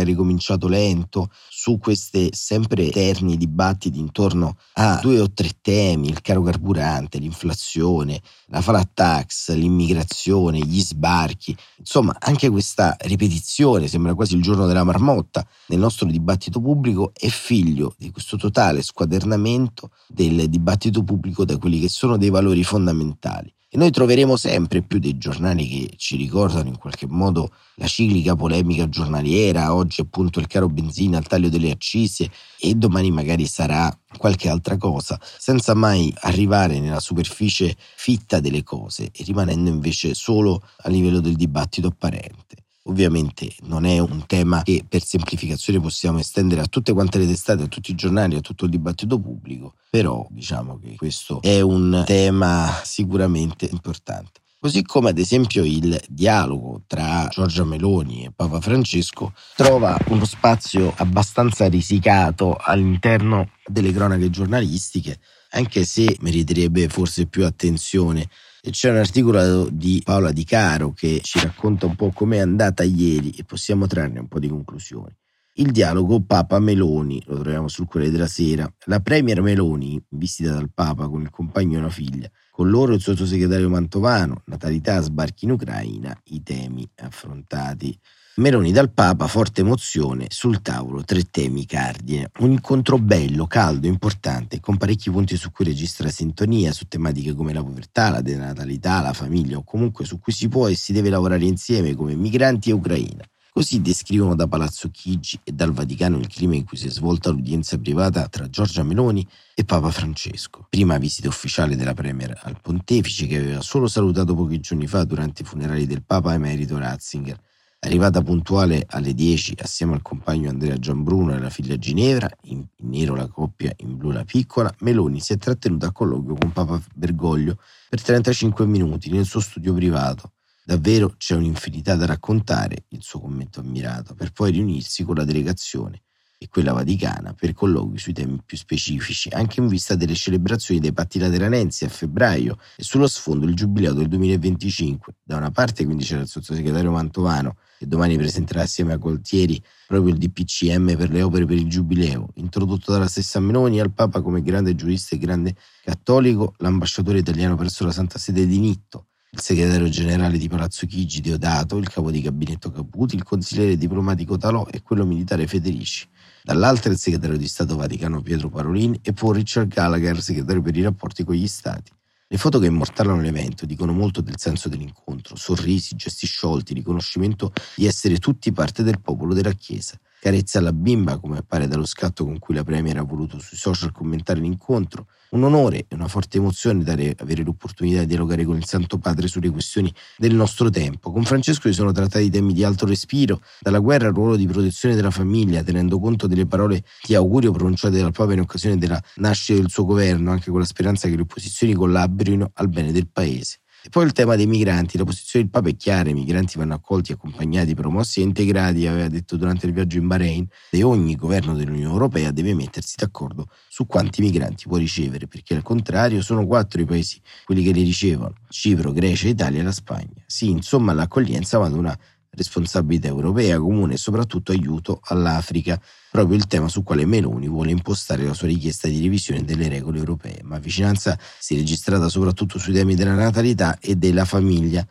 è 0.00 0.04
ricominciato 0.04 0.68
lento, 0.68 1.30
su 1.62 1.76
questi 1.76 2.30
sempre 2.32 2.86
eterni 2.86 3.36
dibattiti 3.36 3.98
intorno 3.98 4.56
a 4.76 4.98
due 5.02 5.20
o 5.20 5.30
tre 5.30 5.50
temi, 5.60 6.08
il 6.08 6.22
caro 6.22 6.40
carburante, 6.40 7.18
l'inflazione, 7.18 8.18
la 8.46 8.62
flat 8.62 8.88
tax, 8.94 9.52
l'immigrazione, 9.52 10.60
gli 10.60 10.80
sbarchi, 10.80 11.54
insomma 11.76 12.16
anche 12.18 12.48
questa 12.48 12.96
ripetizione, 13.00 13.88
sembra 13.88 14.14
quasi 14.14 14.36
il 14.36 14.42
giorno 14.42 14.64
della 14.64 14.84
marmotta, 14.84 15.46
nel 15.66 15.80
nostro 15.80 16.06
dibattito 16.06 16.62
pubblico 16.62 17.12
è 17.12 17.28
figlio 17.28 17.94
di 17.98 18.10
questo 18.10 18.38
totale 18.38 18.80
squadernamento 18.80 19.90
del 20.08 20.48
dibattito 20.48 21.04
pubblico 21.04 21.44
da 21.44 21.58
quelli 21.58 21.78
che 21.78 21.90
sono 21.90 22.16
dei 22.16 22.30
valori 22.30 22.64
fondamentali. 22.64 23.52
E 23.72 23.78
noi 23.78 23.92
troveremo 23.92 24.36
sempre 24.36 24.82
più 24.82 24.98
dei 24.98 25.16
giornali 25.16 25.68
che 25.68 25.92
ci 25.96 26.16
ricordano 26.16 26.66
in 26.66 26.76
qualche 26.76 27.06
modo 27.06 27.52
la 27.76 27.86
ciclica 27.86 28.34
polemica 28.34 28.88
giornaliera, 28.88 29.72
oggi 29.72 30.00
appunto 30.00 30.40
il 30.40 30.48
caro 30.48 30.68
benzina, 30.68 31.18
il 31.18 31.28
taglio 31.28 31.48
delle 31.48 31.70
accise 31.70 32.28
e 32.58 32.74
domani 32.74 33.12
magari 33.12 33.46
sarà 33.46 33.96
qualche 34.16 34.48
altra 34.48 34.76
cosa, 34.76 35.20
senza 35.38 35.74
mai 35.74 36.12
arrivare 36.22 36.80
nella 36.80 36.98
superficie 36.98 37.76
fitta 37.78 38.40
delle 38.40 38.64
cose 38.64 39.04
e 39.12 39.22
rimanendo 39.22 39.70
invece 39.70 40.14
solo 40.14 40.64
a 40.78 40.88
livello 40.88 41.20
del 41.20 41.36
dibattito 41.36 41.86
apparente. 41.86 42.69
Ovviamente 42.84 43.52
non 43.62 43.84
è 43.84 43.98
un 43.98 44.24
tema 44.26 44.62
che 44.62 44.84
per 44.88 45.04
semplificazione 45.04 45.80
possiamo 45.80 46.18
estendere 46.18 46.62
a 46.62 46.66
tutte 46.66 46.92
quante 46.94 47.18
le 47.18 47.26
testate, 47.26 47.64
a 47.64 47.68
tutti 47.68 47.90
i 47.90 47.94
giornali, 47.94 48.36
a 48.36 48.40
tutto 48.40 48.64
il 48.64 48.70
dibattito 48.70 49.20
pubblico, 49.20 49.74
però 49.90 50.26
diciamo 50.30 50.78
che 50.78 50.96
questo 50.96 51.42
è 51.42 51.60
un 51.60 52.02
tema 52.06 52.80
sicuramente 52.82 53.68
importante. 53.70 54.40
Così 54.58 54.82
come 54.82 55.10
ad 55.10 55.18
esempio 55.18 55.64
il 55.64 55.98
dialogo 56.08 56.82
tra 56.86 57.28
Giorgia 57.30 57.64
Meloni 57.64 58.24
e 58.24 58.30
Papa 58.30 58.60
Francesco 58.60 59.32
trova 59.56 59.96
uno 60.08 60.26
spazio 60.26 60.92
abbastanza 60.96 61.66
risicato 61.66 62.56
all'interno 62.60 63.52
delle 63.64 63.92
cronache 63.92 64.28
giornalistiche, 64.28 65.18
anche 65.52 65.84
se 65.84 66.16
meriterebbe 66.20 66.88
forse 66.88 67.26
più 67.26 67.46
attenzione 67.46 68.28
c'è 68.68 68.90
un 68.90 68.96
articolo 68.96 69.68
di 69.70 70.02
Paola 70.04 70.32
Di 70.32 70.44
Caro 70.44 70.92
che 70.92 71.20
ci 71.22 71.40
racconta 71.40 71.86
un 71.86 71.96
po' 71.96 72.10
com'è 72.10 72.38
andata 72.38 72.82
ieri 72.82 73.30
e 73.30 73.44
possiamo 73.44 73.86
trarne 73.86 74.20
un 74.20 74.28
po' 74.28 74.38
di 74.38 74.48
conclusioni. 74.48 75.16
Il 75.54 75.72
dialogo 75.72 76.22
Papa 76.22 76.58
Meloni, 76.58 77.22
lo 77.26 77.40
troviamo 77.40 77.68
sul 77.68 77.88
Corriere 77.88 78.12
della 78.12 78.26
Sera. 78.26 78.72
La 78.84 79.00
Premier 79.00 79.42
Meloni, 79.42 79.94
in 79.94 80.02
visita 80.10 80.52
dal 80.52 80.70
Papa 80.72 81.08
con 81.08 81.22
il 81.22 81.30
compagno 81.30 81.76
e 81.76 81.80
una 81.80 81.90
figlia, 81.90 82.30
con 82.60 82.68
loro 82.68 82.92
il 82.92 83.00
sottosegretario 83.00 83.70
Mantovano, 83.70 84.42
natalità, 84.44 85.00
sbarchi 85.00 85.46
in 85.46 85.52
Ucraina, 85.52 86.14
i 86.24 86.42
temi 86.42 86.86
affrontati. 86.96 87.98
Meloni 88.34 88.70
dal 88.70 88.92
Papa, 88.92 89.28
forte 89.28 89.62
emozione, 89.62 90.26
sul 90.28 90.60
tavolo 90.60 91.02
tre 91.02 91.22
temi 91.30 91.64
cardine. 91.64 92.30
Un 92.40 92.50
incontro 92.50 92.98
bello, 92.98 93.46
caldo, 93.46 93.86
importante, 93.86 94.60
con 94.60 94.76
parecchi 94.76 95.10
punti 95.10 95.38
su 95.38 95.50
cui 95.50 95.64
registra 95.64 96.10
sintonia, 96.10 96.70
su 96.72 96.86
tematiche 96.86 97.32
come 97.32 97.54
la 97.54 97.64
povertà, 97.64 98.10
la 98.10 98.20
denatalità, 98.20 99.00
la 99.00 99.14
famiglia 99.14 99.56
o 99.56 99.64
comunque 99.64 100.04
su 100.04 100.18
cui 100.18 100.34
si 100.34 100.48
può 100.48 100.68
e 100.68 100.74
si 100.74 100.92
deve 100.92 101.08
lavorare 101.08 101.46
insieme 101.46 101.94
come 101.94 102.14
migranti 102.14 102.68
e 102.68 102.74
Ucraina. 102.74 103.24
Così 103.60 103.82
descrivono 103.82 104.34
da 104.34 104.48
Palazzo 104.48 104.88
Chigi 104.90 105.38
e 105.44 105.52
dal 105.52 105.72
Vaticano 105.72 106.16
il 106.16 106.28
clima 106.28 106.54
in 106.54 106.64
cui 106.64 106.78
si 106.78 106.86
è 106.86 106.90
svolta 106.90 107.28
l'udienza 107.28 107.76
privata 107.76 108.26
tra 108.26 108.48
Giorgia 108.48 108.82
Meloni 108.82 109.28
e 109.54 109.66
Papa 109.66 109.90
Francesco. 109.90 110.64
Prima 110.70 110.96
visita 110.96 111.28
ufficiale 111.28 111.76
della 111.76 111.92
Premier 111.92 112.40
al 112.42 112.58
Pontefice 112.58 113.26
che 113.26 113.36
aveva 113.36 113.60
solo 113.60 113.86
salutato 113.86 114.34
pochi 114.34 114.60
giorni 114.60 114.86
fa 114.86 115.04
durante 115.04 115.42
i 115.42 115.44
funerali 115.44 115.86
del 115.86 116.02
Papa 116.02 116.32
emerito 116.32 116.78
Ratzinger 116.78 117.38
Arrivata 117.80 118.22
puntuale 118.22 118.86
alle 118.88 119.12
10 119.12 119.56
assieme 119.58 119.92
al 119.92 120.00
compagno 120.00 120.48
Andrea 120.48 120.78
Gianbruno 120.78 121.34
e 121.34 121.38
la 121.38 121.50
figlia 121.50 121.76
Ginevra, 121.76 122.30
in 122.44 122.64
nero 122.78 123.14
la 123.14 123.28
coppia, 123.28 123.74
in 123.80 123.98
blu 123.98 124.10
la 124.10 124.24
piccola, 124.24 124.74
Meloni 124.80 125.20
si 125.20 125.34
è 125.34 125.36
trattenuta 125.36 125.88
a 125.88 125.92
colloquio 125.92 126.34
con 126.34 126.50
Papa 126.52 126.80
Bergoglio 126.94 127.58
per 127.90 128.00
35 128.00 128.64
minuti 128.64 129.10
nel 129.10 129.26
suo 129.26 129.40
studio 129.40 129.74
privato. 129.74 130.32
Davvero 130.70 131.14
c'è 131.18 131.34
un'infinità 131.34 131.96
da 131.96 132.06
raccontare, 132.06 132.84
il 132.90 133.02
suo 133.02 133.18
commento 133.18 133.58
ammirato, 133.58 134.14
per 134.14 134.30
poi 134.30 134.52
riunirsi 134.52 135.02
con 135.02 135.16
la 135.16 135.24
delegazione 135.24 136.02
e 136.38 136.46
quella 136.48 136.72
vaticana 136.72 137.34
per 137.34 137.54
colloqui 137.54 137.98
sui 137.98 138.12
temi 138.12 138.40
più 138.46 138.56
specifici, 138.56 139.28
anche 139.30 139.58
in 139.58 139.66
vista 139.66 139.96
delle 139.96 140.14
celebrazioni 140.14 140.78
dei 140.78 140.92
patti 140.92 141.18
lateranensi 141.18 141.84
a 141.86 141.88
febbraio 141.88 142.56
e 142.76 142.84
sullo 142.84 143.08
sfondo 143.08 143.46
il 143.46 143.56
giubileo 143.56 143.92
del 143.94 144.06
2025. 144.06 145.16
Da 145.24 145.38
una 145.38 145.50
parte 145.50 145.84
quindi 145.84 146.04
c'era 146.04 146.20
il 146.20 146.28
sottosegretario 146.28 146.92
Mantovano 146.92 147.56
che 147.76 147.88
domani 147.88 148.16
presenterà 148.16 148.62
assieme 148.62 148.92
a 148.92 148.96
Gualtieri 148.96 149.60
proprio 149.88 150.14
il 150.14 150.20
DPCM 150.20 150.96
per 150.96 151.10
le 151.10 151.22
opere 151.22 151.46
per 151.46 151.56
il 151.56 151.68
giubileo, 151.68 152.28
introdotto 152.34 152.92
dalla 152.92 153.08
stessa 153.08 153.40
Meloni 153.40 153.80
al 153.80 153.92
Papa 153.92 154.22
come 154.22 154.40
grande 154.40 154.76
giurista 154.76 155.16
e 155.16 155.18
grande 155.18 155.56
cattolico, 155.82 156.54
l'ambasciatore 156.58 157.18
italiano 157.18 157.56
presso 157.56 157.84
la 157.84 157.90
Santa 157.90 158.20
Sede 158.20 158.46
di 158.46 158.60
Nitto, 158.60 159.06
il 159.32 159.40
segretario 159.40 159.88
generale 159.88 160.38
di 160.38 160.48
Palazzo 160.48 160.86
Chigi 160.86 161.20
Deodato, 161.20 161.76
il 161.76 161.88
capo 161.88 162.10
di 162.10 162.20
gabinetto 162.20 162.72
Caputi, 162.72 163.14
il 163.14 163.22
consigliere 163.22 163.76
diplomatico 163.76 164.36
Talò 164.36 164.66
e 164.68 164.82
quello 164.82 165.06
militare 165.06 165.46
Federici 165.46 166.08
dall'altra 166.42 166.90
il 166.90 166.98
segretario 166.98 167.36
di 167.36 167.46
Stato 167.46 167.76
Vaticano 167.76 168.22
Pietro 168.22 168.48
Parolin 168.48 168.98
e 169.02 169.12
poi 169.12 169.34
Richard 169.34 169.68
Gallagher, 169.68 170.20
segretario 170.20 170.62
per 170.62 170.76
i 170.76 170.82
rapporti 170.82 171.22
con 171.22 171.36
gli 171.36 171.46
Stati. 171.46 171.92
Le 172.26 172.38
foto 172.38 172.58
che 172.58 172.66
immortalano 172.66 173.20
l'evento 173.20 173.66
dicono 173.66 173.92
molto 173.92 174.20
del 174.20 174.38
senso 174.38 174.68
dell'incontro, 174.68 175.36
sorrisi, 175.36 175.94
gesti 175.94 176.26
sciolti, 176.26 176.74
riconoscimento 176.74 177.52
di 177.76 177.86
essere 177.86 178.18
tutti 178.18 178.50
parte 178.52 178.82
del 178.82 179.00
popolo 179.00 179.32
della 179.32 179.52
Chiesa. 179.52 179.96
Carezza 180.20 180.58
alla 180.58 180.72
bimba, 180.72 181.18
come 181.18 181.38
appare 181.38 181.66
dallo 181.66 181.86
scatto 181.86 182.24
con 182.24 182.38
cui 182.38 182.54
la 182.54 182.62
Premier 182.62 182.98
ha 182.98 183.02
voluto 183.02 183.38
sui 183.38 183.56
social 183.56 183.90
commentare 183.90 184.38
l'incontro. 184.38 185.06
Un 185.30 185.44
onore 185.44 185.86
e 185.88 185.94
una 185.94 186.08
forte 186.08 186.38
emozione 186.38 186.82
dare, 186.82 187.14
avere 187.18 187.42
l'opportunità 187.42 188.00
di 188.00 188.06
dialogare 188.06 188.44
con 188.44 188.56
il 188.56 188.66
Santo 188.66 188.98
Padre 188.98 189.28
sulle 189.28 189.48
questioni 189.48 189.92
del 190.18 190.34
nostro 190.34 190.68
tempo. 190.68 191.10
Con 191.10 191.24
Francesco 191.24 191.68
si 191.68 191.74
sono 191.74 191.92
trattati 191.92 192.28
temi 192.28 192.52
di 192.52 192.64
alto 192.64 192.84
respiro, 192.84 193.40
dalla 193.60 193.78
guerra 193.78 194.08
al 194.08 194.14
ruolo 194.14 194.36
di 194.36 194.46
protezione 194.46 194.94
della 194.94 195.10
famiglia, 195.10 195.62
tenendo 195.62 195.98
conto 195.98 196.26
delle 196.26 196.46
parole 196.46 196.84
di 197.06 197.14
augurio 197.14 197.52
pronunciate 197.52 197.98
dal 197.98 198.12
Papa 198.12 198.32
in 198.32 198.40
occasione 198.40 198.76
della 198.76 199.00
nascita 199.16 199.58
del 199.58 199.70
suo 199.70 199.84
governo, 199.84 200.32
anche 200.32 200.50
con 200.50 200.58
la 200.60 200.66
speranza 200.66 201.08
che 201.08 201.14
le 201.16 201.22
opposizioni 201.22 201.72
collaborino 201.72 202.50
al 202.54 202.68
bene 202.68 202.92
del 202.92 203.08
Paese. 203.08 203.59
Poi 203.88 204.04
il 204.04 204.12
tema 204.12 204.36
dei 204.36 204.46
migranti, 204.46 204.98
la 204.98 205.04
posizione 205.04 205.46
del 205.46 205.52
Papa 205.52 205.70
è 205.70 205.76
chiara, 205.76 206.10
i 206.10 206.14
migranti 206.14 206.58
vanno 206.58 206.74
accolti, 206.74 207.12
accompagnati, 207.12 207.74
promossi 207.74 208.20
e 208.20 208.24
integrati, 208.24 208.86
aveva 208.86 209.08
detto 209.08 209.36
durante 209.36 209.66
il 209.66 209.72
viaggio 209.72 209.96
in 209.96 210.06
Bahrain, 210.06 210.46
e 210.70 210.82
ogni 210.82 211.16
governo 211.16 211.54
dell'Unione 211.54 211.90
Europea 211.90 212.30
deve 212.30 212.54
mettersi 212.54 212.94
d'accordo 212.96 213.48
su 213.68 213.86
quanti 213.86 214.20
migranti 214.20 214.64
può 214.68 214.76
ricevere, 214.76 215.26
perché 215.26 215.54
al 215.54 215.62
contrario 215.62 216.20
sono 216.20 216.46
quattro 216.46 216.80
i 216.80 216.84
paesi 216.84 217.20
quelli 217.44 217.62
che 217.62 217.72
li 217.72 217.82
ricevono, 217.82 218.34
Cipro, 218.48 218.92
Grecia, 218.92 219.28
Italia 219.28 219.60
e 219.60 219.62
la 219.62 219.72
Spagna. 219.72 220.22
Sì, 220.26 220.50
insomma 220.50 220.92
l'accoglienza 220.92 221.58
va 221.58 221.66
ad 221.66 221.72
una 221.72 221.98
responsabilità 222.30 223.08
europea 223.08 223.58
comune 223.58 223.94
e 223.94 223.96
soprattutto 223.96 224.52
aiuto 224.52 225.00
all'Africa, 225.04 225.80
proprio 226.10 226.36
il 226.36 226.46
tema 226.46 226.68
su 226.68 226.82
quale 226.82 227.04
Meloni 227.04 227.48
vuole 227.48 227.70
impostare 227.70 228.24
la 228.24 228.34
sua 228.34 228.46
richiesta 228.46 228.88
di 228.88 229.00
revisione 229.00 229.44
delle 229.44 229.68
regole 229.68 229.98
europee, 229.98 230.40
ma 230.42 230.58
vicinanza 230.58 231.18
si 231.38 231.54
è 231.54 231.58
registrata 231.58 232.08
soprattutto 232.08 232.58
sui 232.58 232.72
temi 232.72 232.94
della 232.94 233.14
natalità 233.14 233.78
e 233.78 233.96
della 233.96 234.24
famiglia. 234.24 234.86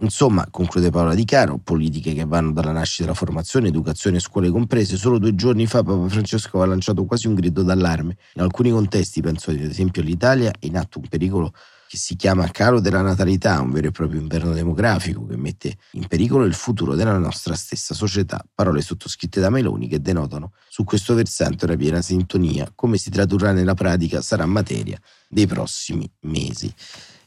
Insomma, 0.00 0.48
conclude 0.50 0.90
Paola 0.90 1.14
Di 1.14 1.24
Caro, 1.24 1.58
politiche 1.58 2.12
che 2.12 2.24
vanno 2.24 2.50
dalla 2.50 2.72
nascita 2.72 3.04
alla 3.04 3.14
formazione, 3.14 3.68
educazione 3.68 4.16
e 4.16 4.20
scuole 4.20 4.50
comprese. 4.50 4.96
Solo 4.96 5.18
due 5.18 5.34
giorni 5.36 5.66
fa 5.66 5.84
Papa 5.84 6.08
Francesco 6.08 6.60
ha 6.60 6.66
lanciato 6.66 7.04
quasi 7.04 7.28
un 7.28 7.34
grido 7.34 7.62
d'allarme. 7.62 8.16
In 8.34 8.42
alcuni 8.42 8.70
contesti, 8.70 9.20
penso 9.20 9.50
ad 9.50 9.60
esempio 9.60 10.02
all'Italia, 10.02 10.50
è 10.50 10.66
in 10.66 10.76
atto 10.76 10.98
un 10.98 11.06
pericolo 11.06 11.52
che 11.92 11.98
si 11.98 12.16
chiama 12.16 12.50
calo 12.50 12.80
della 12.80 13.02
natalità, 13.02 13.60
un 13.60 13.70
vero 13.70 13.88
e 13.88 13.90
proprio 13.90 14.18
inverno 14.18 14.54
demografico 14.54 15.26
che 15.26 15.36
mette 15.36 15.76
in 15.90 16.06
pericolo 16.06 16.46
il 16.46 16.54
futuro 16.54 16.94
della 16.94 17.18
nostra 17.18 17.54
stessa 17.54 17.92
società. 17.92 18.42
Parole 18.54 18.80
sottoscritte 18.80 19.40
da 19.40 19.50
Meloni 19.50 19.88
che 19.88 20.00
denotano 20.00 20.52
su 20.70 20.84
questo 20.84 21.12
versante 21.14 21.66
una 21.66 21.76
piena 21.76 22.00
sintonia. 22.00 22.72
Come 22.74 22.96
si 22.96 23.10
tradurrà 23.10 23.52
nella 23.52 23.74
pratica 23.74 24.22
sarà 24.22 24.46
materia 24.46 24.98
dei 25.28 25.46
prossimi 25.46 26.10
mesi. 26.20 26.72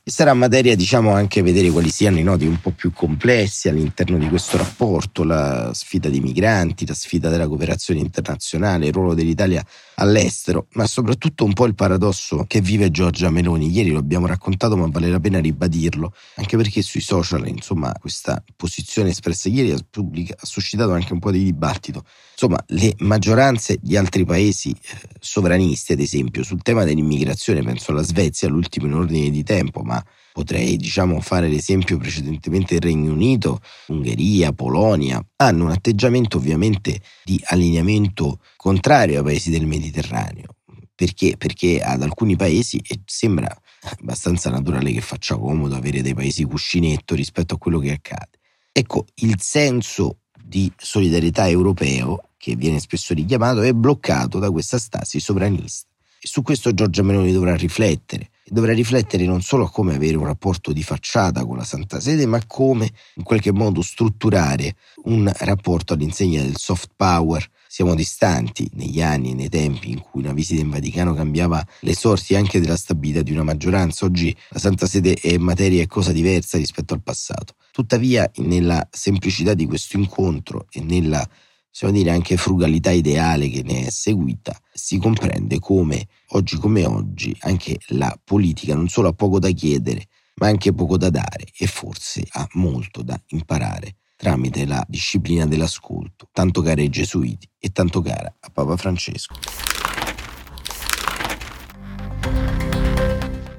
E 0.07 0.11
sarà 0.11 0.35
materia, 0.35 0.75
diciamo, 0.75 1.13
anche 1.13 1.41
vedere 1.41 1.71
quali 1.71 1.89
siano 1.89 2.19
i 2.19 2.23
nodi 2.23 2.45
un 2.45 2.61
po' 2.61 2.69
più 2.69 2.93
complessi 2.93 3.69
all'interno 3.69 4.19
di 4.19 4.29
questo 4.29 4.55
rapporto, 4.55 5.23
la 5.23 5.71
sfida 5.73 6.09
dei 6.09 6.19
migranti, 6.19 6.85
la 6.85 6.93
sfida 6.93 7.27
della 7.29 7.47
cooperazione 7.47 8.01
internazionale, 8.01 8.85
il 8.85 8.93
ruolo 8.93 9.15
dell'Italia 9.15 9.65
all'estero, 9.95 10.67
ma 10.73 10.85
soprattutto 10.85 11.43
un 11.43 11.53
po' 11.53 11.65
il 11.65 11.73
paradosso 11.73 12.45
che 12.45 12.61
vive 12.61 12.91
Giorgia 12.91 13.31
Meloni. 13.31 13.71
Ieri 13.71 13.89
lo 13.89 13.97
abbiamo 13.97 14.27
raccontato, 14.27 14.77
ma 14.77 14.87
vale 14.91 15.09
la 15.09 15.19
pena 15.19 15.39
ribadirlo, 15.39 16.13
anche 16.35 16.55
perché 16.55 16.83
sui 16.83 17.01
social, 17.01 17.47
insomma, 17.47 17.91
questa 17.99 18.43
posizione 18.55 19.09
espressa 19.09 19.49
ieri 19.49 19.71
ha, 19.71 19.79
pubblica, 19.89 20.35
ha 20.39 20.45
suscitato 20.45 20.91
anche 20.91 21.13
un 21.13 21.19
po' 21.19 21.31
di 21.31 21.43
dibattito. 21.43 22.05
Insomma, 22.33 22.63
le 22.67 22.93
maggioranze 22.99 23.79
di 23.81 23.97
altri 23.97 24.23
paesi 24.23 24.69
eh, 24.69 25.14
sovranisti, 25.25 25.93
ad 25.93 25.99
esempio, 25.99 26.43
sul 26.43 26.61
tema 26.61 26.83
dell'immigrazione, 26.83 27.61
penso 27.61 27.91
alla 27.91 28.03
Svezia, 28.03 28.47
l'ultimo 28.47 28.85
in 28.85 28.93
ordine 28.93 29.29
di 29.29 29.43
tempo, 29.43 29.81
ma 29.81 30.03
potrei 30.31 30.77
diciamo, 30.77 31.19
fare 31.19 31.47
l'esempio 31.47 31.97
precedentemente 31.97 32.77
del 32.77 32.91
Regno 32.91 33.11
Unito, 33.11 33.59
Ungheria, 33.87 34.53
Polonia, 34.53 35.25
hanno 35.37 35.65
un 35.65 35.71
atteggiamento 35.71 36.37
ovviamente 36.37 37.01
di 37.23 37.41
allineamento 37.45 38.39
contrario 38.55 39.17
ai 39.17 39.23
paesi 39.23 39.49
del 39.49 39.65
Mediterraneo. 39.65 40.55
Perché? 40.93 41.35
Perché 41.37 41.81
ad 41.81 42.01
alcuni 42.01 42.37
paesi 42.37 42.81
sembra 43.05 43.53
abbastanza 43.99 44.49
naturale 44.49 44.93
che 44.93 45.01
faccia 45.01 45.35
comodo 45.35 45.75
avere 45.75 46.01
dei 46.01 46.13
paesi 46.13 46.43
cuscinetto 46.43 47.15
rispetto 47.15 47.55
a 47.55 47.57
quello 47.57 47.79
che 47.79 47.91
accade. 47.91 48.39
Ecco, 48.71 49.05
il 49.15 49.35
senso 49.39 50.19
di 50.41 50.71
solidarietà 50.77 51.49
europeo, 51.49 52.29
che 52.45 52.55
viene 52.55 52.79
spesso 52.79 53.15
richiamato, 53.15 53.63
è 53.63 53.73
bloccato 53.73 54.37
da 54.37 54.51
questa 54.51 54.77
stasi 54.77 55.19
sovranista. 55.19 55.87
E 56.19 56.27
su 56.27 56.43
questo 56.43 56.75
Giorgia 56.75 57.01
Meloni 57.01 57.31
dovrà 57.31 57.55
riflettere 57.55 58.29
dovrà 58.47 58.73
riflettere 58.73 59.25
non 59.25 59.41
solo 59.41 59.65
a 59.65 59.71
come 59.71 59.95
avere 59.95 60.17
un 60.17 60.25
rapporto 60.25 60.71
di 60.71 60.83
facciata 60.83 61.43
con 61.45 61.57
la 61.57 61.63
Santa 61.63 61.99
Sede, 61.99 62.27
ma 62.27 62.39
come 62.45 62.91
in 63.15 63.23
qualche 63.23 63.51
modo 63.51 63.81
strutturare 63.81 64.75
un 65.05 65.31
rapporto 65.39 65.93
all'insegna 65.93 66.43
del 66.43 66.57
soft 66.57 66.91
power. 66.95 67.43
Siamo 67.67 67.95
distanti 67.95 68.69
negli 68.73 69.01
anni 69.01 69.31
e 69.31 69.33
nei 69.33 69.49
tempi 69.49 69.89
in 69.89 69.99
cui 69.99 70.21
una 70.21 70.31
visita 70.31 70.61
in 70.61 70.69
Vaticano 70.69 71.15
cambiava 71.15 71.65
le 71.79 71.95
sorti 71.95 72.35
anche 72.35 72.61
della 72.61 72.77
stabilità 72.77 73.23
di 73.23 73.31
una 73.31 73.41
maggioranza. 73.41 74.05
Oggi 74.05 74.35
la 74.49 74.59
Santa 74.59 74.85
Sede 74.85 75.15
è 75.15 75.37
materia 75.37 75.81
e 75.81 75.87
cosa 75.87 76.11
diversa 76.11 76.59
rispetto 76.59 76.93
al 76.93 77.01
passato. 77.01 77.55
Tuttavia, 77.71 78.29
nella 78.35 78.87
semplicità 78.91 79.55
di 79.55 79.65
questo 79.65 79.97
incontro 79.97 80.67
e 80.69 80.81
nella 80.81 81.27
possiamo 81.75 81.93
dire 81.93 82.11
anche 82.11 82.37
frugalità 82.37 82.91
ideale 82.91 83.49
che 83.49 83.61
ne 83.61 83.87
è 83.87 83.89
seguita, 83.89 84.57
si 84.73 84.97
comprende 84.97 85.59
come 85.59 86.07
oggi 86.29 86.55
come 86.55 86.85
oggi 86.85 87.35
anche 87.41 87.79
la 87.87 88.17
politica 88.23 88.73
non 88.73 88.87
solo 88.87 89.09
ha 89.09 89.11
poco 89.11 89.39
da 89.39 89.49
chiedere, 89.49 90.07
ma 90.35 90.47
anche 90.47 90.71
poco 90.71 90.95
da 90.97 91.09
dare 91.09 91.43
e 91.57 91.67
forse 91.67 92.25
ha 92.29 92.47
molto 92.53 93.01
da 93.01 93.21
imparare 93.31 93.97
tramite 94.15 94.65
la 94.65 94.85
disciplina 94.87 95.45
dell'ascolto, 95.45 96.29
tanto 96.31 96.61
cara 96.61 96.79
ai 96.79 96.87
gesuiti 96.87 97.45
e 97.59 97.69
tanto 97.73 98.01
cara 98.01 98.33
a 98.39 98.49
Papa 98.49 98.77
Francesco. 98.77 99.33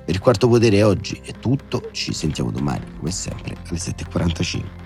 Per 0.07 0.15
il 0.15 0.21
quarto 0.21 0.49
potere 0.49 0.83
oggi 0.83 1.21
è 1.23 1.39
tutto, 1.39 1.91
ci 1.93 2.15
sentiamo 2.15 2.51
domani 2.51 2.87
come 2.97 3.11
sempre 3.11 3.59
alle 3.67 3.79
7.45. 3.79 4.86